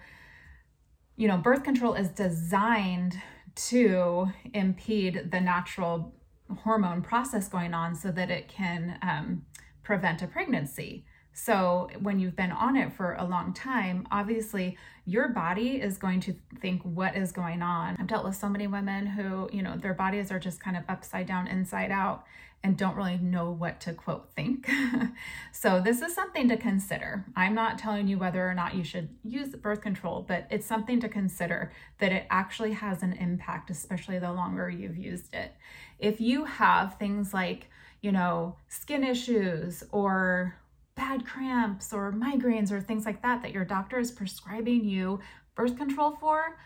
You 1.16 1.28
know, 1.28 1.38
birth 1.38 1.64
control 1.64 1.96
is 1.96 2.10
designed 2.10 3.20
to 3.56 4.30
impede 4.54 5.32
the 5.32 5.40
natural 5.40 6.14
hormone 6.60 7.02
process 7.02 7.48
going 7.48 7.74
on 7.74 7.96
so 7.96 8.12
that 8.12 8.30
it 8.30 8.48
can 8.48 9.00
um, 9.02 9.46
prevent 9.84 10.22
a 10.22 10.28
pregnancy. 10.28 11.06
So, 11.34 11.90
when 12.00 12.20
you've 12.20 12.36
been 12.36 12.52
on 12.52 12.76
it 12.76 12.94
for 12.94 13.16
a 13.16 13.26
long 13.26 13.54
time, 13.54 14.08
obviously 14.12 14.78
your 15.06 15.30
body 15.30 15.82
is 15.82 15.98
going 15.98 16.20
to 16.22 16.36
think, 16.62 16.84
What 16.84 17.16
is 17.16 17.32
going 17.32 17.64
on? 17.64 17.98
I've 18.00 18.08
dealt 18.08 18.24
with 18.24 18.36
so 18.36 18.48
many 18.48 18.68
women 18.68 19.08
who, 19.08 19.50
you 19.52 19.64
know, 19.64 19.76
their 19.76 19.96
bodies 19.96 20.32
are 20.32 20.40
just 20.40 20.60
kind 20.60 20.78
of 20.78 20.84
upside 20.88 21.26
down, 21.26 21.48
inside 21.48 21.90
out, 21.90 22.26
and 22.64 22.78
don't 22.78 22.96
really 22.96 23.18
know 23.18 23.50
what 23.50 23.82
to 23.82 23.94
quote 23.94 24.30
think. 24.36 24.70
so, 25.52 25.82
this 25.82 26.04
is 26.04 26.14
something 26.14 26.48
to 26.50 26.56
consider. 26.56 27.26
I'm 27.36 27.56
not 27.56 27.80
telling 27.80 28.08
you 28.08 28.20
whether 28.20 28.48
or 28.48 28.54
not 28.54 28.76
you 28.76 28.84
should 28.84 29.10
use 29.24 29.50
birth 29.56 29.82
control, 29.82 30.24
but 30.28 30.46
it's 30.52 30.68
something 30.68 31.00
to 31.00 31.10
consider 31.10 31.74
that 31.98 32.12
it 32.12 32.28
actually 32.30 32.74
has 32.74 33.02
an 33.02 33.14
impact, 33.14 33.72
especially 33.72 34.20
the 34.20 34.32
longer 34.32 34.70
you've 34.70 34.98
used 34.98 35.34
it. 35.34 35.52
If 35.98 36.22
you 36.22 36.46
have 36.46 37.00
things 37.00 37.34
like, 37.34 37.70
you 38.02 38.12
know, 38.12 38.56
skin 38.68 39.04
issues 39.04 39.84
or 39.92 40.56
bad 40.96 41.26
cramps 41.26 41.94
or 41.94 42.12
migraines 42.12 42.72
or 42.72 42.82
things 42.82 43.06
like 43.06 43.22
that 43.22 43.42
that 43.42 43.52
your 43.52 43.66
doctor 43.66 44.00
is 44.00 44.12
prescribing 44.12 44.86
you 44.86 45.20
birth 45.56 45.78
control 45.78 46.18
for, 46.20 46.58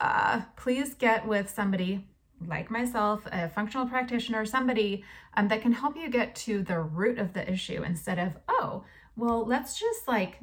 uh, 0.00 0.42
please 0.56 0.94
get 0.94 1.26
with 1.26 1.50
somebody 1.50 2.06
like 2.46 2.70
myself, 2.70 3.26
a 3.32 3.48
functional 3.48 3.86
practitioner, 3.86 4.44
somebody 4.44 5.04
um, 5.36 5.48
that 5.48 5.62
can 5.62 5.72
help 5.72 5.96
you 5.96 6.08
get 6.08 6.34
to 6.34 6.62
the 6.62 6.78
root 6.78 7.18
of 7.18 7.32
the 7.32 7.50
issue 7.50 7.82
instead 7.82 8.18
of, 8.18 8.36
oh, 8.48 8.84
well, 9.16 9.44
let's 9.44 9.78
just 9.78 10.06
like 10.06 10.38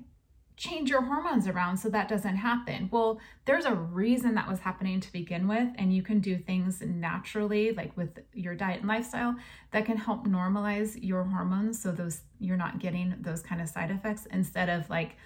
change 0.57 0.89
your 0.89 1.01
hormones 1.01 1.47
around 1.47 1.77
so 1.77 1.89
that 1.89 2.07
doesn't 2.07 2.37
happen. 2.37 2.87
Well, 2.91 3.19
there's 3.45 3.65
a 3.65 3.73
reason 3.73 4.35
that 4.35 4.47
was 4.47 4.59
happening 4.59 5.01
to 5.01 5.11
begin 5.11 5.47
with, 5.47 5.67
and 5.75 5.93
you 5.93 6.01
can 6.01 6.19
do 6.19 6.37
things 6.37 6.81
naturally, 6.81 7.71
like 7.73 7.95
with 7.97 8.19
your 8.33 8.55
diet 8.55 8.79
and 8.79 8.87
lifestyle, 8.87 9.35
that 9.71 9.85
can 9.85 9.97
help 9.97 10.25
normalize 10.25 10.97
your 11.01 11.23
hormones 11.23 11.81
so 11.81 11.91
those 11.91 12.21
you're 12.39 12.57
not 12.57 12.79
getting 12.79 13.15
those 13.19 13.41
kind 13.41 13.61
of 13.61 13.67
side 13.67 13.91
effects 13.91 14.27
instead 14.31 14.69
of 14.69 14.89
like 14.89 15.17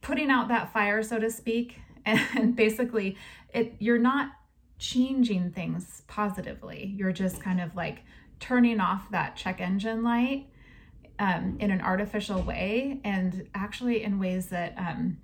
putting 0.00 0.30
out 0.30 0.48
that 0.48 0.72
fire, 0.72 1.02
so 1.02 1.18
to 1.18 1.30
speak. 1.30 1.80
And 2.06 2.56
basically, 2.56 3.18
it 3.52 3.74
you're 3.78 3.98
not 3.98 4.32
changing 4.78 5.50
things 5.52 6.02
positively. 6.06 6.94
You're 6.96 7.12
just 7.12 7.42
kind 7.42 7.60
of 7.60 7.76
like 7.76 8.00
turning 8.40 8.80
off 8.80 9.10
that 9.10 9.36
check 9.36 9.60
engine 9.60 10.02
light 10.02 10.49
um, 11.20 11.56
in 11.60 11.70
an 11.70 11.82
artificial 11.82 12.42
way 12.42 12.98
and 13.04 13.46
actually 13.54 14.02
in 14.02 14.18
ways 14.18 14.46
that 14.46 14.74
um, 14.76 15.18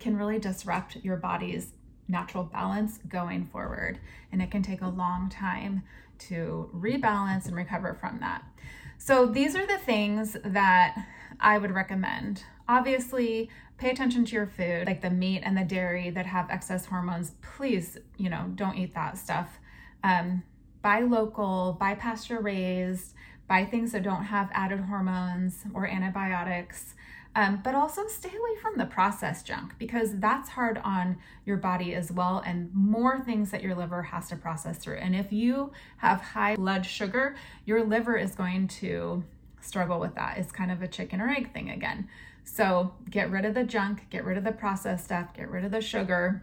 can 0.00 0.16
really 0.16 0.38
disrupt 0.38 0.96
your 0.96 1.16
body's 1.16 1.74
natural 2.08 2.42
balance 2.42 2.98
going 3.08 3.44
forward. 3.44 4.00
And 4.32 4.40
it 4.40 4.50
can 4.50 4.62
take 4.62 4.80
a 4.80 4.88
long 4.88 5.28
time 5.28 5.82
to 6.18 6.70
rebalance 6.74 7.46
and 7.46 7.54
recover 7.54 7.94
from 7.94 8.18
that. 8.20 8.42
So, 8.98 9.26
these 9.26 9.54
are 9.54 9.66
the 9.66 9.76
things 9.76 10.38
that 10.42 10.96
I 11.38 11.58
would 11.58 11.70
recommend. 11.70 12.42
Obviously, 12.66 13.50
pay 13.76 13.90
attention 13.90 14.24
to 14.24 14.32
your 14.32 14.46
food, 14.46 14.86
like 14.86 15.02
the 15.02 15.10
meat 15.10 15.42
and 15.44 15.54
the 15.56 15.64
dairy 15.64 16.08
that 16.10 16.24
have 16.24 16.48
excess 16.48 16.86
hormones. 16.86 17.32
Please, 17.42 17.98
you 18.16 18.30
know, 18.30 18.50
don't 18.54 18.78
eat 18.78 18.94
that 18.94 19.18
stuff. 19.18 19.58
Um, 20.02 20.42
buy 20.80 21.00
local, 21.00 21.76
buy 21.78 21.94
pasture 21.94 22.40
raised, 22.40 23.12
buy 23.48 23.64
things 23.64 23.92
that 23.92 24.02
don't 24.02 24.24
have 24.24 24.50
added 24.52 24.80
hormones 24.80 25.64
or 25.74 25.86
antibiotics. 25.86 26.94
Um, 27.34 27.60
but 27.62 27.74
also 27.74 28.06
stay 28.08 28.30
away 28.30 28.58
from 28.62 28.78
the 28.78 28.86
processed 28.86 29.44
junk 29.44 29.74
because 29.78 30.18
that's 30.20 30.48
hard 30.48 30.80
on 30.82 31.18
your 31.44 31.58
body 31.58 31.94
as 31.94 32.10
well, 32.10 32.42
and 32.46 32.72
more 32.72 33.20
things 33.20 33.50
that 33.50 33.62
your 33.62 33.74
liver 33.74 34.04
has 34.04 34.30
to 34.30 34.36
process 34.36 34.78
through. 34.78 34.96
And 34.96 35.14
if 35.14 35.30
you 35.32 35.70
have 35.98 36.22
high 36.22 36.56
blood 36.56 36.86
sugar, 36.86 37.36
your 37.66 37.84
liver 37.84 38.16
is 38.16 38.34
going 38.34 38.68
to 38.68 39.22
struggle 39.60 40.00
with 40.00 40.14
that. 40.14 40.38
It's 40.38 40.50
kind 40.50 40.72
of 40.72 40.80
a 40.80 40.88
chicken 40.88 41.20
or 41.20 41.28
egg 41.28 41.52
thing 41.52 41.68
again. 41.68 42.08
So 42.42 42.94
get 43.10 43.30
rid 43.30 43.44
of 43.44 43.52
the 43.52 43.64
junk, 43.64 44.06
get 44.08 44.24
rid 44.24 44.38
of 44.38 44.44
the 44.44 44.52
processed 44.52 45.04
stuff, 45.04 45.34
get 45.34 45.50
rid 45.50 45.66
of 45.66 45.72
the 45.72 45.82
sugar, 45.82 46.42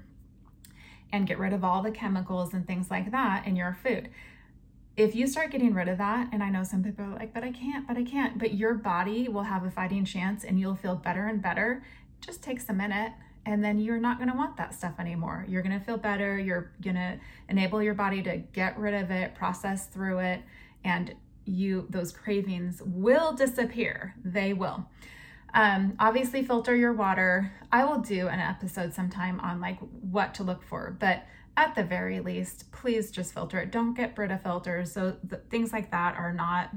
and 1.12 1.25
get 1.25 1.39
rid 1.39 1.53
of 1.53 1.63
all 1.63 1.81
the 1.81 1.91
chemicals 1.91 2.53
and 2.53 2.67
things 2.67 2.91
like 2.91 3.10
that 3.10 3.48
in 3.48 3.55
your 3.55 3.75
food 3.81 4.10
if 4.95 5.15
you 5.15 5.25
start 5.27 5.51
getting 5.51 5.73
rid 5.73 5.88
of 5.88 5.97
that, 5.97 6.29
and 6.31 6.43
I 6.43 6.50
know 6.50 6.63
some 6.63 6.83
people 6.83 7.05
are 7.05 7.15
like, 7.15 7.33
but 7.33 7.43
I 7.43 7.51
can't, 7.51 7.88
but 7.88 7.97
I 7.97 8.03
can't, 8.03 8.38
but 8.38 8.53
your 8.53 8.75
body 8.75 9.27
will 9.27 9.43
have 9.43 9.63
a 9.63 9.71
fighting 9.71 10.05
chance 10.05 10.43
and 10.43 10.59
you'll 10.59 10.75
feel 10.75 10.95
better 10.95 11.27
and 11.27 11.41
better. 11.41 11.83
Just 12.21 12.43
takes 12.43 12.69
a 12.69 12.73
minute 12.73 13.12
and 13.45 13.63
then 13.63 13.79
you're 13.79 14.00
not 14.00 14.17
going 14.17 14.29
to 14.29 14.38
want 14.38 14.55
that 14.57 14.73
stuff 14.73 14.93
anymore. 15.00 15.45
You're 15.50 15.63
going 15.63 15.77
to 15.77 15.83
feel 15.83 15.97
better. 15.97 16.38
You're 16.38 16.71
going 16.81 16.95
to 16.95 17.19
enable 17.50 17.81
your 17.81 17.93
body 17.93 18.21
to 18.23 18.38
get 18.38 18.77
rid 18.77 18.93
of 18.93 19.12
it, 19.12 19.35
process 19.35 19.88
through 19.88 20.19
it, 20.19 20.41
and 20.83 21.15
you 21.45 21.85
those 21.89 22.12
cravings 22.12 22.81
will 22.85 23.33
disappear. 23.33 24.15
They 24.23 24.53
will. 24.53 24.85
Um, 25.53 25.93
obviously, 26.00 26.43
filter 26.43 26.75
your 26.75 26.93
water. 26.93 27.51
I 27.71 27.83
will 27.83 28.00
do 28.00 28.27
an 28.27 28.39
episode 28.39 28.93
sometime 28.93 29.39
on 29.41 29.59
like 29.59 29.79
what 29.79 30.33
to 30.35 30.43
look 30.43 30.63
for, 30.63 30.95
but 31.00 31.25
at 31.55 31.75
the 31.75 31.83
very 31.83 32.19
least, 32.19 32.72
please 32.72 33.12
just 33.12 33.33
filter 33.33 33.60
it. 33.60 33.72
Don't 33.72 33.93
get 33.93 34.15
Brita 34.15 34.39
filters. 34.43 34.91
So 34.91 35.17
the, 35.24 35.38
things 35.38 35.72
like 35.72 35.91
that 35.91 36.15
are 36.15 36.33
not 36.33 36.72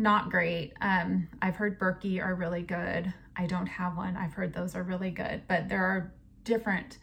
not 0.00 0.30
great. 0.30 0.74
Um, 0.80 1.28
I've 1.42 1.56
heard 1.56 1.78
Berkey 1.78 2.22
are 2.22 2.34
really 2.34 2.62
good. 2.62 3.12
I 3.36 3.46
don't 3.46 3.66
have 3.66 3.96
one. 3.96 4.16
I've 4.16 4.32
heard 4.32 4.52
those 4.52 4.76
are 4.76 4.82
really 4.84 5.10
good, 5.10 5.42
but 5.48 5.68
there 5.68 5.84
are 5.84 6.12
different, 6.44 6.98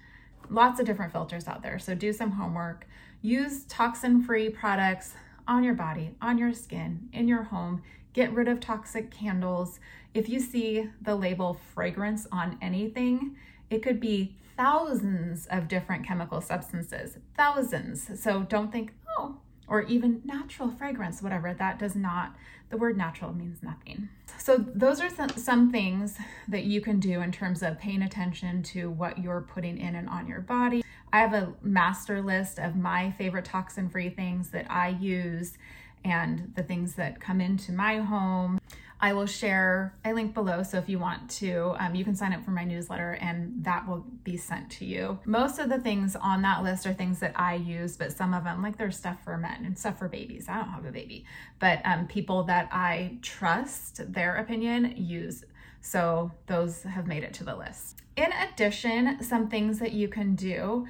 lots 0.50 0.80
of 0.80 0.86
different 0.86 1.12
filters 1.12 1.46
out 1.46 1.62
there. 1.62 1.78
So 1.78 1.94
do 1.94 2.14
some 2.14 2.32
homework. 2.32 2.88
Use 3.22 3.66
toxin-free 3.66 4.52
products 4.52 5.14
on 5.46 5.64
your 5.64 5.74
body, 5.74 6.16
on 6.22 6.38
your 6.38 6.54
skin, 6.54 7.10
in 7.12 7.28
your 7.28 7.44
home. 7.44 7.84
Get 8.14 8.32
rid 8.32 8.48
of 8.48 8.62
toxic 8.62 9.12
candles. 9.12 9.80
If 10.14 10.30
you 10.30 10.40
see 10.40 10.90
the 11.02 11.16
label 11.16 11.60
fragrance 11.74 12.28
on 12.32 12.58
anything, 12.62 13.36
it 13.70 13.84
could 13.84 14.00
be 14.00 14.38
thousands 14.58 15.48
of 15.48 15.68
different 15.68 16.06
chemical 16.06 16.42
substances, 16.42 17.18
thousands. 17.36 18.20
So 18.22 18.44
don't 18.44 18.72
think, 18.72 18.94
oh, 19.18 19.38
or 19.68 19.82
even 19.84 20.22
natural 20.26 20.70
fragrance, 20.70 21.22
whatever. 21.22 21.54
That 21.54 21.80
does 21.80 21.96
not, 21.96 22.36
the 22.70 22.78
word 22.78 22.98
natural 22.98 23.34
means 23.34 23.64
nothing. 23.64 24.10
So, 24.38 24.58
those 24.58 25.02
are 25.02 25.10
th- 25.10 25.38
some 25.38 25.72
things 25.72 26.18
that 26.48 26.66
you 26.66 26.82
can 26.82 27.00
do 27.00 27.22
in 27.22 27.32
terms 27.32 27.64
of 27.64 27.80
paying 27.80 28.04
attention 28.04 28.62
to 28.64 28.92
what 28.92 29.18
you're 29.18 29.42
putting 29.42 29.78
in 29.78 29.96
and 29.96 30.10
on 30.10 30.28
your 30.28 30.42
body. 30.42 30.84
I 31.12 31.20
have 31.20 31.34
a 31.34 31.54
master 31.62 32.22
list 32.22 32.60
of 32.60 32.76
my 32.76 33.12
favorite 33.12 33.46
toxin 33.46 33.90
free 33.90 34.10
things 34.10 34.50
that 34.50 34.70
I 34.70 34.90
use 34.90 35.58
and 36.04 36.52
the 36.56 36.64
things 36.64 36.96
that 36.96 37.20
come 37.20 37.42
into 37.42 37.72
my 37.72 38.00
home. 38.00 38.60
I 39.00 39.14
will 39.14 39.26
share 39.26 39.94
a 40.06 40.14
link 40.14 40.34
below. 40.34 40.64
So 40.64 40.78
if 40.78 40.88
you 40.88 41.00
want 41.00 41.30
to, 41.32 41.76
um, 41.80 41.96
you 41.96 42.04
can 42.04 42.16
sign 42.16 42.34
up 42.34 42.44
for 42.44 42.52
my 42.52 42.64
newsletter 42.64 43.14
and 43.22 43.64
that 43.64 43.88
will 43.88 44.06
be 44.24 44.38
sent 44.38 44.70
to 44.72 44.86
you. 44.86 45.20
Most 45.26 45.60
of 45.60 45.70
the 45.70 45.80
things 45.80 46.16
on 46.16 46.42
that 46.44 46.64
list 46.64 46.86
are 46.86 46.94
things 46.94 47.20
that 47.20 47.34
I 47.36 47.56
use, 47.56 47.98
but 47.98 48.12
some 48.12 48.34
of 48.34 48.44
them, 48.44 48.62
like 48.62 48.78
there's 48.78 48.98
stuff 48.98 49.18
for 49.24 49.38
men 49.38 49.66
and 49.66 49.78
stuff 49.78 50.00
for 50.00 50.08
babies. 50.08 50.48
I 50.48 50.56
don't 50.56 50.70
have 50.70 50.86
a 50.86 50.92
baby, 50.92 51.26
but 51.60 51.82
um, 51.86 52.08
people 52.08 52.44
that 52.44 52.70
I 52.72 53.18
trust 53.22 54.12
their 54.14 54.38
opinion 54.38 54.94
use. 54.96 55.44
So 55.82 56.32
those 56.48 56.84
have 56.84 57.06
made 57.06 57.24
it 57.24 57.34
to 57.36 57.44
the 57.44 57.56
list. 57.56 57.98
In 58.16 58.32
addition, 58.32 59.22
some 59.22 59.50
things 59.50 59.80
that 59.80 59.92
you 59.92 60.08
can 60.08 60.36
do 60.36 60.88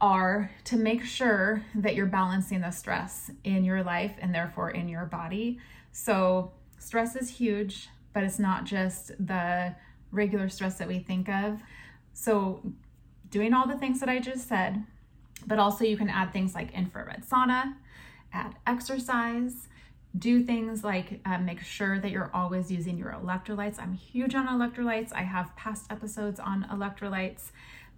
are 0.00 0.50
to 0.64 0.76
make 0.76 1.04
sure 1.04 1.62
that 1.74 1.94
you're 1.94 2.06
balancing 2.06 2.60
the 2.62 2.70
stress 2.70 3.30
in 3.44 3.64
your 3.64 3.82
life 3.82 4.12
and 4.20 4.34
therefore 4.34 4.70
in 4.70 4.88
your 4.88 5.04
body. 5.04 5.58
So 5.92 6.52
stress 6.80 7.14
is 7.14 7.28
huge, 7.28 7.88
but 8.12 8.24
it's 8.24 8.38
not 8.38 8.64
just 8.64 9.12
the 9.24 9.74
regular 10.10 10.48
stress 10.48 10.78
that 10.78 10.88
we 10.88 10.98
think 10.98 11.28
of. 11.28 11.60
So, 12.12 12.72
doing 13.30 13.54
all 13.54 13.68
the 13.68 13.78
things 13.78 14.00
that 14.00 14.08
I 14.08 14.18
just 14.18 14.48
said, 14.48 14.84
but 15.46 15.58
also 15.58 15.84
you 15.84 15.96
can 15.96 16.10
add 16.10 16.32
things 16.32 16.54
like 16.54 16.72
infrared 16.72 17.22
sauna, 17.24 17.74
add 18.32 18.56
exercise, 18.66 19.68
do 20.18 20.42
things 20.42 20.82
like 20.82 21.20
uh, 21.24 21.38
make 21.38 21.60
sure 21.60 22.00
that 22.00 22.10
you're 22.10 22.30
always 22.34 22.70
using 22.70 22.98
your 22.98 23.12
electrolytes. 23.12 23.78
I'm 23.78 23.94
huge 23.94 24.34
on 24.34 24.48
electrolytes. 24.48 25.12
I 25.12 25.22
have 25.22 25.54
past 25.54 25.86
episodes 25.90 26.40
on 26.40 26.64
electrolytes. 26.64 27.52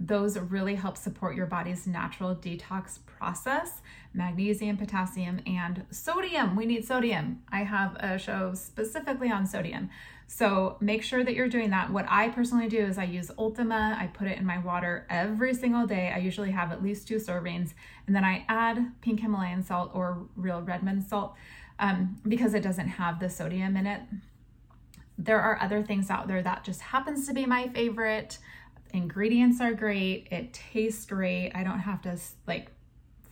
Those 0.05 0.37
really 0.37 0.75
help 0.75 0.97
support 0.97 1.37
your 1.37 1.47
body's 1.47 1.87
natural 1.87 2.35
detox 2.35 2.99
process. 3.07 3.83
Magnesium, 4.13 4.77
potassium, 4.77 5.41
and 5.47 5.85
sodium. 5.93 6.57
We 6.57 6.67
need 6.67 6.85
sodium. 6.85 7.43
I 7.53 7.63
have 7.63 7.95
a 8.01 8.19
show 8.19 8.53
specifically 8.55 9.31
on 9.31 9.47
sodium. 9.47 9.91
So 10.27 10.77
make 10.81 11.05
sure 11.05 11.23
that 11.23 11.35
you're 11.35 11.49
doing 11.49 11.71
that. 11.71 11.93
What 11.93 12.07
I 12.09 12.31
personally 12.31 12.69
do 12.69 12.79
is 12.79 12.99
I 12.99 13.05
use 13.05 13.31
Ultima. 13.39 13.97
I 13.97 14.09
put 14.09 14.27
it 14.27 14.39
in 14.39 14.45
my 14.45 14.59
water 14.59 15.07
every 15.09 15.55
single 15.55 15.87
day. 15.87 16.13
I 16.13 16.19
usually 16.19 16.51
have 16.51 16.73
at 16.73 16.83
least 16.83 17.07
two 17.07 17.17
servings. 17.17 17.73
And 18.09 18.17
then 18.17 18.25
I 18.25 18.45
add 18.49 19.01
pink 19.03 19.21
Himalayan 19.21 19.63
salt 19.63 19.93
or 19.95 20.27
real 20.35 20.63
Redmond 20.63 21.05
salt 21.05 21.35
um, 21.79 22.17
because 22.27 22.55
it 22.55 22.65
doesn't 22.65 22.89
have 22.89 23.21
the 23.21 23.31
sodium 23.31 23.77
in 23.77 23.87
it. 23.87 24.01
There 25.17 25.41
are 25.41 25.63
other 25.63 25.81
things 25.85 26.11
out 26.11 26.27
there 26.27 26.43
that 26.43 26.65
just 26.65 26.81
happens 26.81 27.29
to 27.29 27.35
be 27.35 27.47
my 27.47 27.69
favorite 27.69 28.39
ingredients 28.93 29.61
are 29.61 29.73
great. 29.73 30.29
It 30.31 30.53
tastes 30.53 31.07
great. 31.07 31.53
I 31.55 31.65
don't 31.65 31.81
have 31.81 32.03
to 32.03 32.19
like 32.47 32.71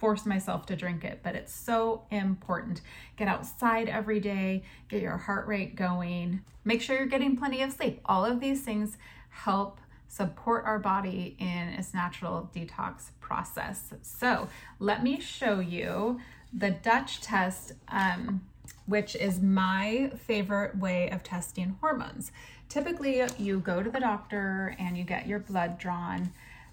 force 0.01 0.25
myself 0.25 0.65
to 0.67 0.75
drink 0.75 1.05
it, 1.05 1.21
but 1.23 1.35
it's 1.35 1.55
so 1.55 2.05
important. 2.11 2.81
Get 3.17 3.29
outside 3.29 3.89
every 3.89 4.19
day, 4.19 4.63
get 4.89 5.03
your 5.03 5.19
heart 5.19 5.47
rate 5.47 5.77
going, 5.77 6.41
make 6.65 6.81
sure 6.81 6.97
you're 6.97 7.07
getting 7.07 7.37
plenty 7.37 7.61
of 7.63 7.73
sleep. 7.73 8.01
All 8.07 8.25
of 8.25 8.41
these 8.41 8.63
things 8.63 8.97
help 9.29 9.79
support 10.09 10.65
our 10.65 10.79
body 10.79 11.37
in 11.39 11.69
its 11.79 11.93
natural 11.93 12.51
detox 12.55 13.11
process. 13.21 13.93
So, 14.03 14.49
let 14.79 15.05
me 15.05 15.21
show 15.21 15.61
you 15.61 16.19
the 16.53 16.71
Dutch 16.71 17.21
test, 17.21 17.75
um, 17.89 18.41
which 18.87 19.15
is 19.15 19.41
my 19.41 20.11
favorite 20.17 20.79
way 20.79 21.11
of 21.11 21.23
testing 21.23 21.77
hormones 21.81 22.33
typically 22.71 23.23
you 23.37 23.61
go 23.61 23.83
to 23.83 23.91
the 23.91 24.01
doctor 24.01 24.75
and 24.79 24.97
you 24.97 25.05
get 25.05 25.27
your 25.27 25.41
blood 25.41 25.77
drawn 25.77 26.33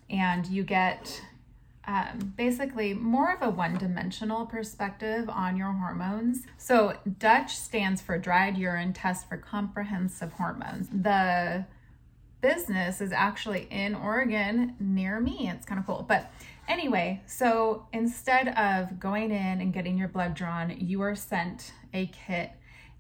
and 0.10 0.46
you 0.48 0.64
get 0.64 1.22
um, 1.86 2.34
basically 2.38 2.94
more 2.94 3.34
of 3.34 3.42
a 3.42 3.50
one 3.50 3.78
dimensional 3.78 4.46
perspective 4.46 5.30
on 5.30 5.58
your 5.58 5.72
hormones. 5.72 6.46
So, 6.58 6.98
Dutch 7.20 7.56
stands 7.56 8.02
for 8.02 8.18
Dried 8.18 8.58
Urine 8.58 8.94
Test 8.94 9.28
for 9.28 9.38
Comprehensive 9.38 10.34
Hormones. 10.34 10.90
The 10.90 11.66
business 12.42 13.02
is 13.02 13.12
actually 13.12 13.68
in 13.72 13.96
Oregon 13.96 14.76
near 14.80 15.20
me. 15.20 15.50
It's 15.50 15.66
kind 15.66 15.80
of 15.80 15.86
cool. 15.86 16.06
But 16.08 16.32
anyway, 16.68 17.22
so 17.26 17.88
instead 17.94 18.50
of 18.50 19.00
going 19.00 19.32
in 19.32 19.62
and 19.62 19.74
getting 19.74 19.98
your 19.98 20.10
blood 20.10 20.36
drawn, 20.36 20.76
you 20.80 21.02
are 21.02 21.16
sent 21.16 21.74
a 21.94 22.08
kit 22.08 22.52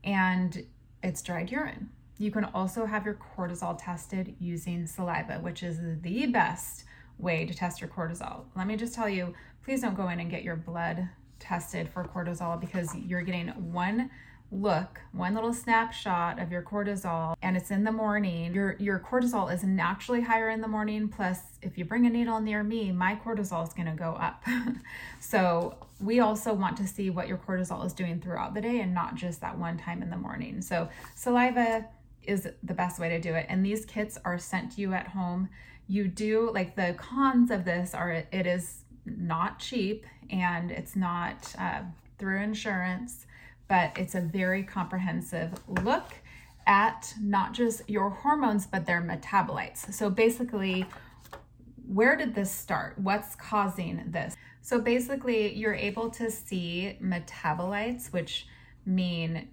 and 0.04 0.66
it's 1.04 1.22
dried 1.22 1.52
urine. 1.52 1.90
You 2.18 2.32
can 2.32 2.46
also 2.46 2.86
have 2.86 3.06
your 3.06 3.18
cortisol 3.36 3.78
tested 3.80 4.36
using 4.40 4.88
saliva, 4.88 5.40
which 5.40 5.64
is 5.64 5.80
the 6.02 6.26
best 6.28 6.86
way 7.20 7.46
to 7.46 7.54
test 7.54 7.82
your 7.82 7.90
cortisol. 7.90 8.46
Let 8.56 8.68
me 8.68 8.76
just 8.76 8.94
tell 8.94 9.10
you, 9.10 9.34
please 9.64 9.82
don't 9.82 9.96
go 9.96 10.10
in 10.10 10.20
and 10.20 10.30
get 10.30 10.44
your 10.44 10.56
blood 10.56 11.10
tested 11.40 11.88
for 11.90 12.04
cortisol 12.04 12.60
because 12.60 12.96
you're 12.96 13.22
getting 13.22 13.50
one 13.72 14.10
look, 14.50 15.02
one 15.12 15.36
little 15.36 15.54
snapshot 15.54 16.40
of 16.40 16.52
your 16.52 16.62
cortisol 16.62 17.36
and 17.42 17.58
it's 17.58 17.70
in 17.70 17.84
the 17.84 17.92
morning. 17.92 18.54
Your 18.54 18.78
your 18.80 19.00
cortisol 19.00 19.54
is 19.54 19.64
naturally 19.64 20.22
higher 20.22 20.50
in 20.50 20.62
the 20.62 20.68
morning 20.68 21.10
plus 21.10 21.40
if 21.62 21.78
you 21.78 21.84
bring 21.84 22.06
a 22.06 22.10
needle 22.10 22.40
near 22.40 22.64
me, 22.64 22.92
my 22.92 23.20
cortisol 23.24 23.68
is 23.68 23.74
going 23.74 23.88
to 23.88 23.92
go 23.92 24.12
up. 24.12 24.46
so 25.20 25.76
we 26.00 26.22
also 26.22 26.54
want 26.54 26.78
to 26.78 26.88
see 26.88 27.10
what 27.10 27.28
your 27.28 27.38
cortisol 27.38 27.86
is 27.86 27.94
doing 27.94 28.22
throughout 28.22 28.54
the 28.54 28.62
day 28.62 28.80
and 28.80 28.94
not 28.94 29.16
just 29.16 29.42
that 29.42 29.58
one 29.58 29.78
time 29.78 30.02
in 30.02 30.10
the 30.10 30.18
morning. 30.18 30.62
So, 30.62 30.88
saliva 31.16 31.86
is 32.28 32.48
the 32.64 32.74
best 32.74 33.00
way 33.00 33.10
to 33.10 33.20
do 33.20 33.34
it. 33.34 33.46
And 33.50 33.66
these 33.66 33.86
kits 33.86 34.18
are 34.26 34.38
sent 34.38 34.74
to 34.74 34.82
you 34.82 34.94
at 34.94 35.08
home. 35.08 35.50
You 35.88 36.08
do 36.08 36.52
like 36.54 36.76
the 36.76 36.94
cons 36.98 37.50
of 37.52 37.66
this 37.66 37.94
are 37.94 38.12
it 38.12 38.48
is 38.48 38.84
not 39.06 39.60
cheap 39.60 40.06
and 40.30 40.72
it's 40.72 40.96
not 40.96 41.56
uh, 41.58 41.82
through 42.18 42.42
insurance, 42.42 43.26
but 43.68 43.98
it's 43.98 44.16
a 44.16 44.22
very 44.22 44.64
comprehensive 44.64 45.54
look 45.84 46.14
at 46.66 47.14
not 47.22 47.54
just 47.54 47.90
your 47.90 48.10
hormones, 48.10 48.68
but 48.68 48.86
their 48.86 49.02
metabolites. 49.02 49.94
So 49.94 50.10
basically, 50.10 50.86
where 51.88 52.18
did 52.18 52.36
this 52.36 52.52
start? 52.52 53.00
What's 53.00 53.36
causing 53.36 54.04
this? 54.12 54.36
So 54.62 54.82
basically, 54.82 55.56
you're 55.56 55.74
able 55.74 56.10
to 56.12 56.30
see 56.30 56.98
metabolites, 57.02 58.12
which 58.12 58.48
mean, 58.86 59.48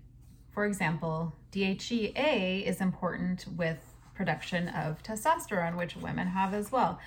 for 0.54 0.64
example, 0.64 1.34
DHEA 1.52 2.64
is 2.64 2.80
important 2.80 3.46
with 3.56 3.78
production 4.14 4.68
of 4.68 5.02
testosterone, 5.02 5.76
which 5.76 5.96
women 5.96 6.28
have 6.28 6.54
as 6.54 6.70
well. 6.70 7.00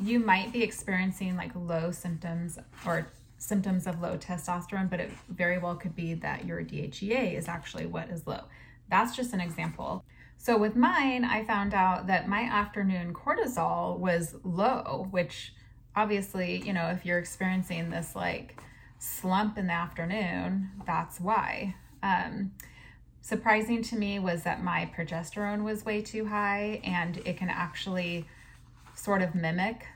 You 0.00 0.20
might 0.20 0.52
be 0.52 0.62
experiencing 0.62 1.36
like 1.36 1.50
low 1.54 1.90
symptoms 1.90 2.58
or 2.86 3.08
symptoms 3.38 3.86
of 3.86 4.00
low 4.00 4.16
testosterone, 4.16 4.88
but 4.88 5.00
it 5.00 5.10
very 5.28 5.58
well 5.58 5.74
could 5.74 5.96
be 5.96 6.14
that 6.14 6.46
your 6.46 6.62
DHEA 6.62 7.36
is 7.36 7.48
actually 7.48 7.86
what 7.86 8.08
is 8.08 8.26
low. 8.26 8.44
That's 8.88 9.16
just 9.16 9.32
an 9.32 9.40
example. 9.40 10.04
So 10.38 10.56
with 10.56 10.76
mine, 10.76 11.24
I 11.24 11.44
found 11.44 11.74
out 11.74 12.06
that 12.06 12.28
my 12.28 12.42
afternoon 12.42 13.12
cortisol 13.12 13.98
was 13.98 14.36
low, 14.44 15.08
which 15.10 15.52
obviously, 15.96 16.62
you 16.64 16.72
know, 16.72 16.88
if 16.88 17.04
you're 17.04 17.18
experiencing 17.18 17.90
this 17.90 18.14
like 18.14 18.62
slump 18.98 19.58
in 19.58 19.66
the 19.66 19.72
afternoon, 19.72 20.70
that's 20.86 21.20
why. 21.20 21.74
Um, 22.02 22.52
surprising 23.20 23.82
to 23.84 23.96
me 23.96 24.18
was 24.18 24.42
that 24.42 24.62
my 24.62 24.90
progesterone 24.96 25.62
was 25.62 25.84
way 25.84 26.00
too 26.02 26.26
high 26.26 26.80
and 26.84 27.18
it 27.24 27.36
can 27.36 27.50
actually 27.50 28.26
sort 28.94 29.22
of 29.22 29.34
mimic 29.34 29.86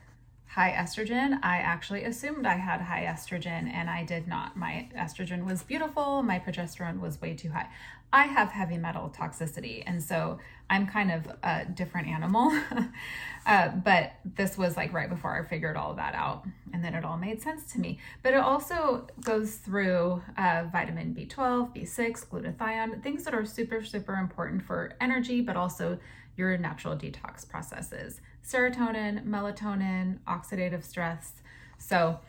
high 0.55 0.71
estrogen. 0.71 1.37
I 1.43 1.57
actually 1.57 2.05
assumed 2.05 2.45
I 2.45 2.55
had 2.55 2.79
high 2.79 3.03
estrogen 3.03 3.69
and 3.69 3.89
I 3.89 4.05
did 4.05 4.25
not. 4.25 4.55
My 4.55 4.87
estrogen 4.97 5.43
was 5.45 5.63
beautiful, 5.63 6.23
my 6.23 6.39
progesterone 6.39 7.01
was 7.01 7.19
way 7.19 7.33
too 7.33 7.49
high. 7.49 7.67
I 8.13 8.23
have 8.23 8.51
heavy 8.51 8.77
metal 8.77 9.13
toxicity, 9.13 9.83
and 9.85 10.01
so 10.01 10.39
I'm 10.69 10.87
kind 10.87 11.11
of 11.11 11.27
a 11.43 11.65
different 11.65 12.07
animal. 12.07 12.57
uh, 13.45 13.67
but 13.67 14.13
this 14.23 14.57
was 14.57 14.77
like 14.77 14.93
right 14.93 15.09
before 15.09 15.37
I 15.37 15.45
figured 15.45 15.75
all 15.75 15.93
that 15.95 16.15
out, 16.15 16.45
and 16.71 16.81
then 16.81 16.95
it 16.95 17.03
all 17.03 17.17
made 17.17 17.41
sense 17.41 17.73
to 17.73 17.79
me. 17.79 17.99
But 18.23 18.33
it 18.33 18.39
also 18.39 19.07
goes 19.19 19.55
through 19.55 20.21
uh, 20.37 20.63
vitamin 20.71 21.13
B12, 21.13 21.75
B6, 21.75 22.27
glutathione, 22.27 23.03
things 23.03 23.25
that 23.25 23.33
are 23.33 23.43
super, 23.43 23.83
super 23.83 24.13
important 24.13 24.63
for 24.63 24.93
energy, 25.01 25.41
but 25.41 25.57
also 25.57 25.99
your 26.37 26.57
natural 26.57 26.95
detox 26.95 27.45
processes 27.45 28.21
serotonin, 28.45 29.25
melatonin, 29.25 30.19
oxidative 30.27 30.83
stress. 30.83 31.33
So, 31.77 32.19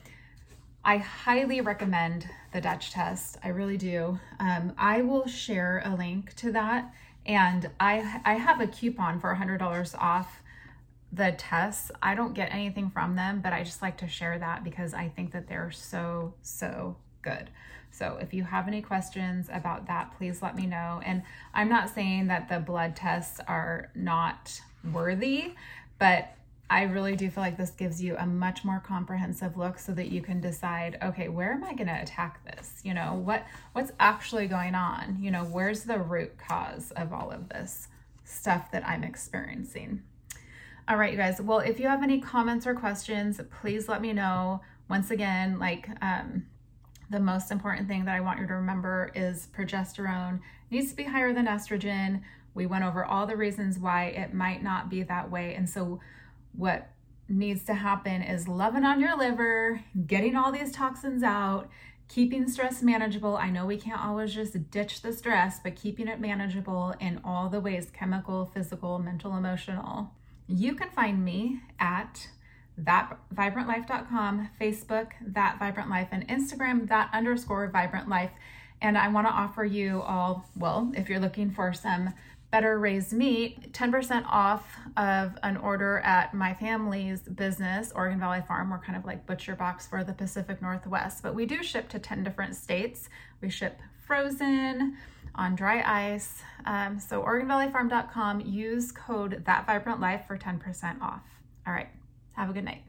I 0.87 0.99
highly 0.99 1.61
recommend 1.61 2.29
the 2.53 2.61
Dutch 2.61 2.93
test. 2.93 3.39
I 3.43 3.49
really 3.49 3.77
do. 3.77 4.21
Um, 4.39 4.73
I 4.79 5.03
will 5.03 5.27
share 5.27 5.83
a 5.85 5.97
link 5.97 6.33
to 6.37 6.53
that, 6.53 6.95
and 7.27 7.69
I 7.81 8.21
I 8.25 8.35
have 8.35 8.61
a 8.61 8.69
coupon 8.69 9.19
for 9.19 9.35
$100 9.35 9.95
off 9.99 10.43
the 11.13 11.33
tests. 11.37 11.91
I 12.01 12.15
don't 12.15 12.35
get 12.35 12.53
anything 12.53 12.91
from 12.91 13.17
them, 13.17 13.41
but 13.43 13.53
I 13.53 13.65
just 13.65 13.83
like 13.83 13.97
to 13.99 14.09
share 14.09 14.39
that 14.39 14.63
because 14.63 14.95
I 14.95 15.09
think 15.09 15.33
that 15.33 15.49
they're 15.49 15.73
so 15.73 16.35
so 16.43 16.97
good. 17.21 17.51
So 17.91 18.19
if 18.21 18.33
you 18.33 18.45
have 18.45 18.69
any 18.69 18.81
questions 18.81 19.49
about 19.53 19.89
that, 19.89 20.17
please 20.17 20.41
let 20.41 20.55
me 20.55 20.67
know. 20.67 21.01
And 21.05 21.23
I'm 21.53 21.69
not 21.69 21.89
saying 21.89 22.29
that 22.29 22.49
the 22.49 22.61
blood 22.61 22.95
tests 22.95 23.41
are 23.49 23.91
not 23.97 24.61
worthy, 24.93 25.55
but 25.99 26.33
I 26.69 26.83
really 26.83 27.15
do 27.15 27.31
feel 27.31 27.45
like 27.45 27.57
this 27.57 27.71
gives 27.71 28.03
you 28.03 28.17
a 28.17 28.27
much 28.27 28.65
more 28.65 28.83
comprehensive 28.85 29.57
look 29.57 29.79
so 29.79 29.93
that 29.93 30.09
you 30.09 30.21
can 30.21 30.41
decide, 30.41 30.99
okay, 31.01 31.29
where 31.29 31.53
am 31.53 31.63
I 31.63 31.75
going 31.75 31.87
to 31.87 32.03
attack 32.03 32.45
this? 32.45 32.81
You 32.83 32.93
know, 32.93 33.15
what 33.15 33.45
what's 33.73 33.93
actually 34.01 34.49
going 34.49 34.75
on? 34.75 35.19
You 35.21 35.31
know, 35.31 35.45
where's 35.45 35.85
the 35.85 35.99
root 35.99 36.37
cause 36.39 36.91
of 36.97 37.13
all 37.13 37.31
of 37.31 37.49
this 37.51 37.87
stuff 38.25 38.73
that 38.73 38.87
I'm 38.87 39.05
experiencing? 39.05 40.03
All 40.89 40.97
right, 40.97 41.13
you 41.13 41.19
guys. 41.19 41.41
Well, 41.41 41.61
if 41.61 41.79
you 41.79 41.89
have 41.89 42.03
any 42.03 42.21
comments 42.21 42.67
or 42.67 42.75
questions, 42.75 43.41
please 43.61 43.89
let 43.89 44.03
me 44.03 44.13
know. 44.13 44.61
Once 44.89 45.11
again, 45.11 45.59
like 45.59 45.89
um, 46.03 46.47
the 47.11 47.21
most 47.21 47.51
important 47.53 47.87
thing 47.87 48.05
that 48.05 48.15
I 48.15 48.21
want 48.21 48.41
you 48.41 48.47
to 48.47 48.55
remember 48.55 49.13
is 49.15 49.49
progesterone 49.57 50.41
needs 50.71 50.91
to 50.91 50.97
be 50.97 51.05
higher 51.05 51.33
than 51.33 51.47
estrogen. 51.47 52.23
We 52.57 52.67
went 52.67 52.85
over 52.85 53.05
all 53.05 53.27
the 53.27 53.37
reasons 53.37 53.79
why 53.79 54.07
it 54.07 54.35
might 54.35 54.63
not 54.63 54.91
be 54.91 55.03
that 55.05 55.31
way. 55.31 55.55
And 55.55 55.69
so 55.69 56.01
what 56.53 56.89
needs 57.29 57.65
to 57.65 57.75
happen 57.75 58.23
is 58.23 58.49
loving 58.49 58.85
on 58.85 59.01
your 59.01 59.17
liver, 59.17 59.81
getting 60.07 60.37
all 60.37 60.51
these 60.51 60.73
toxins 60.73 61.23
out, 61.23 61.69
keeping 62.09 62.49
stress 62.49 62.83
manageable. 62.83 63.37
I 63.37 63.51
know 63.51 63.67
we 63.67 63.77
can't 63.77 64.05
always 64.05 64.35
just 64.35 64.71
ditch 64.71 65.03
the 65.03 65.13
stress, 65.13 65.61
but 65.63 65.77
keeping 65.77 66.09
it 66.09 66.21
manageable 66.21 66.95
in 67.01 67.21
all 67.25 67.49
the 67.49 67.61
ways 67.61 67.91
chemical, 67.93 68.47
physical, 68.47 68.99
mental, 68.99 69.37
emotional. 69.37 70.13
You 70.49 70.75
can 70.75 70.91
find 70.91 71.25
me 71.25 71.61
at 71.81 72.29
thatvibrantlife.com, 72.81 74.51
Facebook, 74.61 75.09
that 75.21 75.59
vibrant 75.59 75.91
life, 75.91 76.09
and 76.13 76.29
Instagram, 76.29 76.89
that 76.89 77.11
underscore 77.13 77.69
vibrant 77.69 78.09
life. 78.09 78.31
And 78.83 78.99
I 78.99 79.09
want 79.09 79.27
to 79.27 79.33
offer 79.33 79.65
you 79.65 80.03
all, 80.03 80.47
well, 80.55 80.93
if 80.95 81.09
you're 81.09 81.19
looking 81.19 81.51
for 81.51 81.73
some 81.73 82.13
better 82.57 82.79
raised 82.79 83.13
meat, 83.13 83.71
10% 83.75 84.25
off 84.31 84.79
of 84.97 85.37
an 85.43 85.59
order 85.59 85.99
at 85.99 86.33
my 86.33 86.55
family's 86.55 87.21
business, 87.21 87.93
Oregon 87.95 88.19
Valley 88.19 88.41
Farm. 88.49 88.71
We're 88.71 88.79
kind 88.79 88.97
of 88.97 89.05
like 89.05 89.27
ButcherBox 89.27 89.87
for 89.87 90.03
the 90.03 90.15
Pacific 90.15 90.63
Northwest, 90.63 91.23
but 91.23 91.35
we 91.35 91.45
do 91.45 91.63
ship 91.63 91.91
to 91.91 91.99
10 91.99 92.25
different 92.25 92.57
states. 92.57 93.11
We 93.43 93.51
ship 93.51 93.79
frozen, 94.07 94.97
on 95.35 95.55
dry 95.55 95.83
ice. 96.15 96.41
Um, 96.65 96.99
so 96.99 97.21
OregonValleyFarm.com, 97.21 98.41
use 98.41 98.91
code 98.91 99.43
That 99.45 99.67
Vibrant 99.67 100.01
Life 100.01 100.23
for 100.27 100.39
10% 100.39 101.03
off. 101.03 101.21
All 101.67 101.75
right, 101.75 101.89
have 102.33 102.49
a 102.49 102.55
good 102.55 102.65
night. 102.65 102.85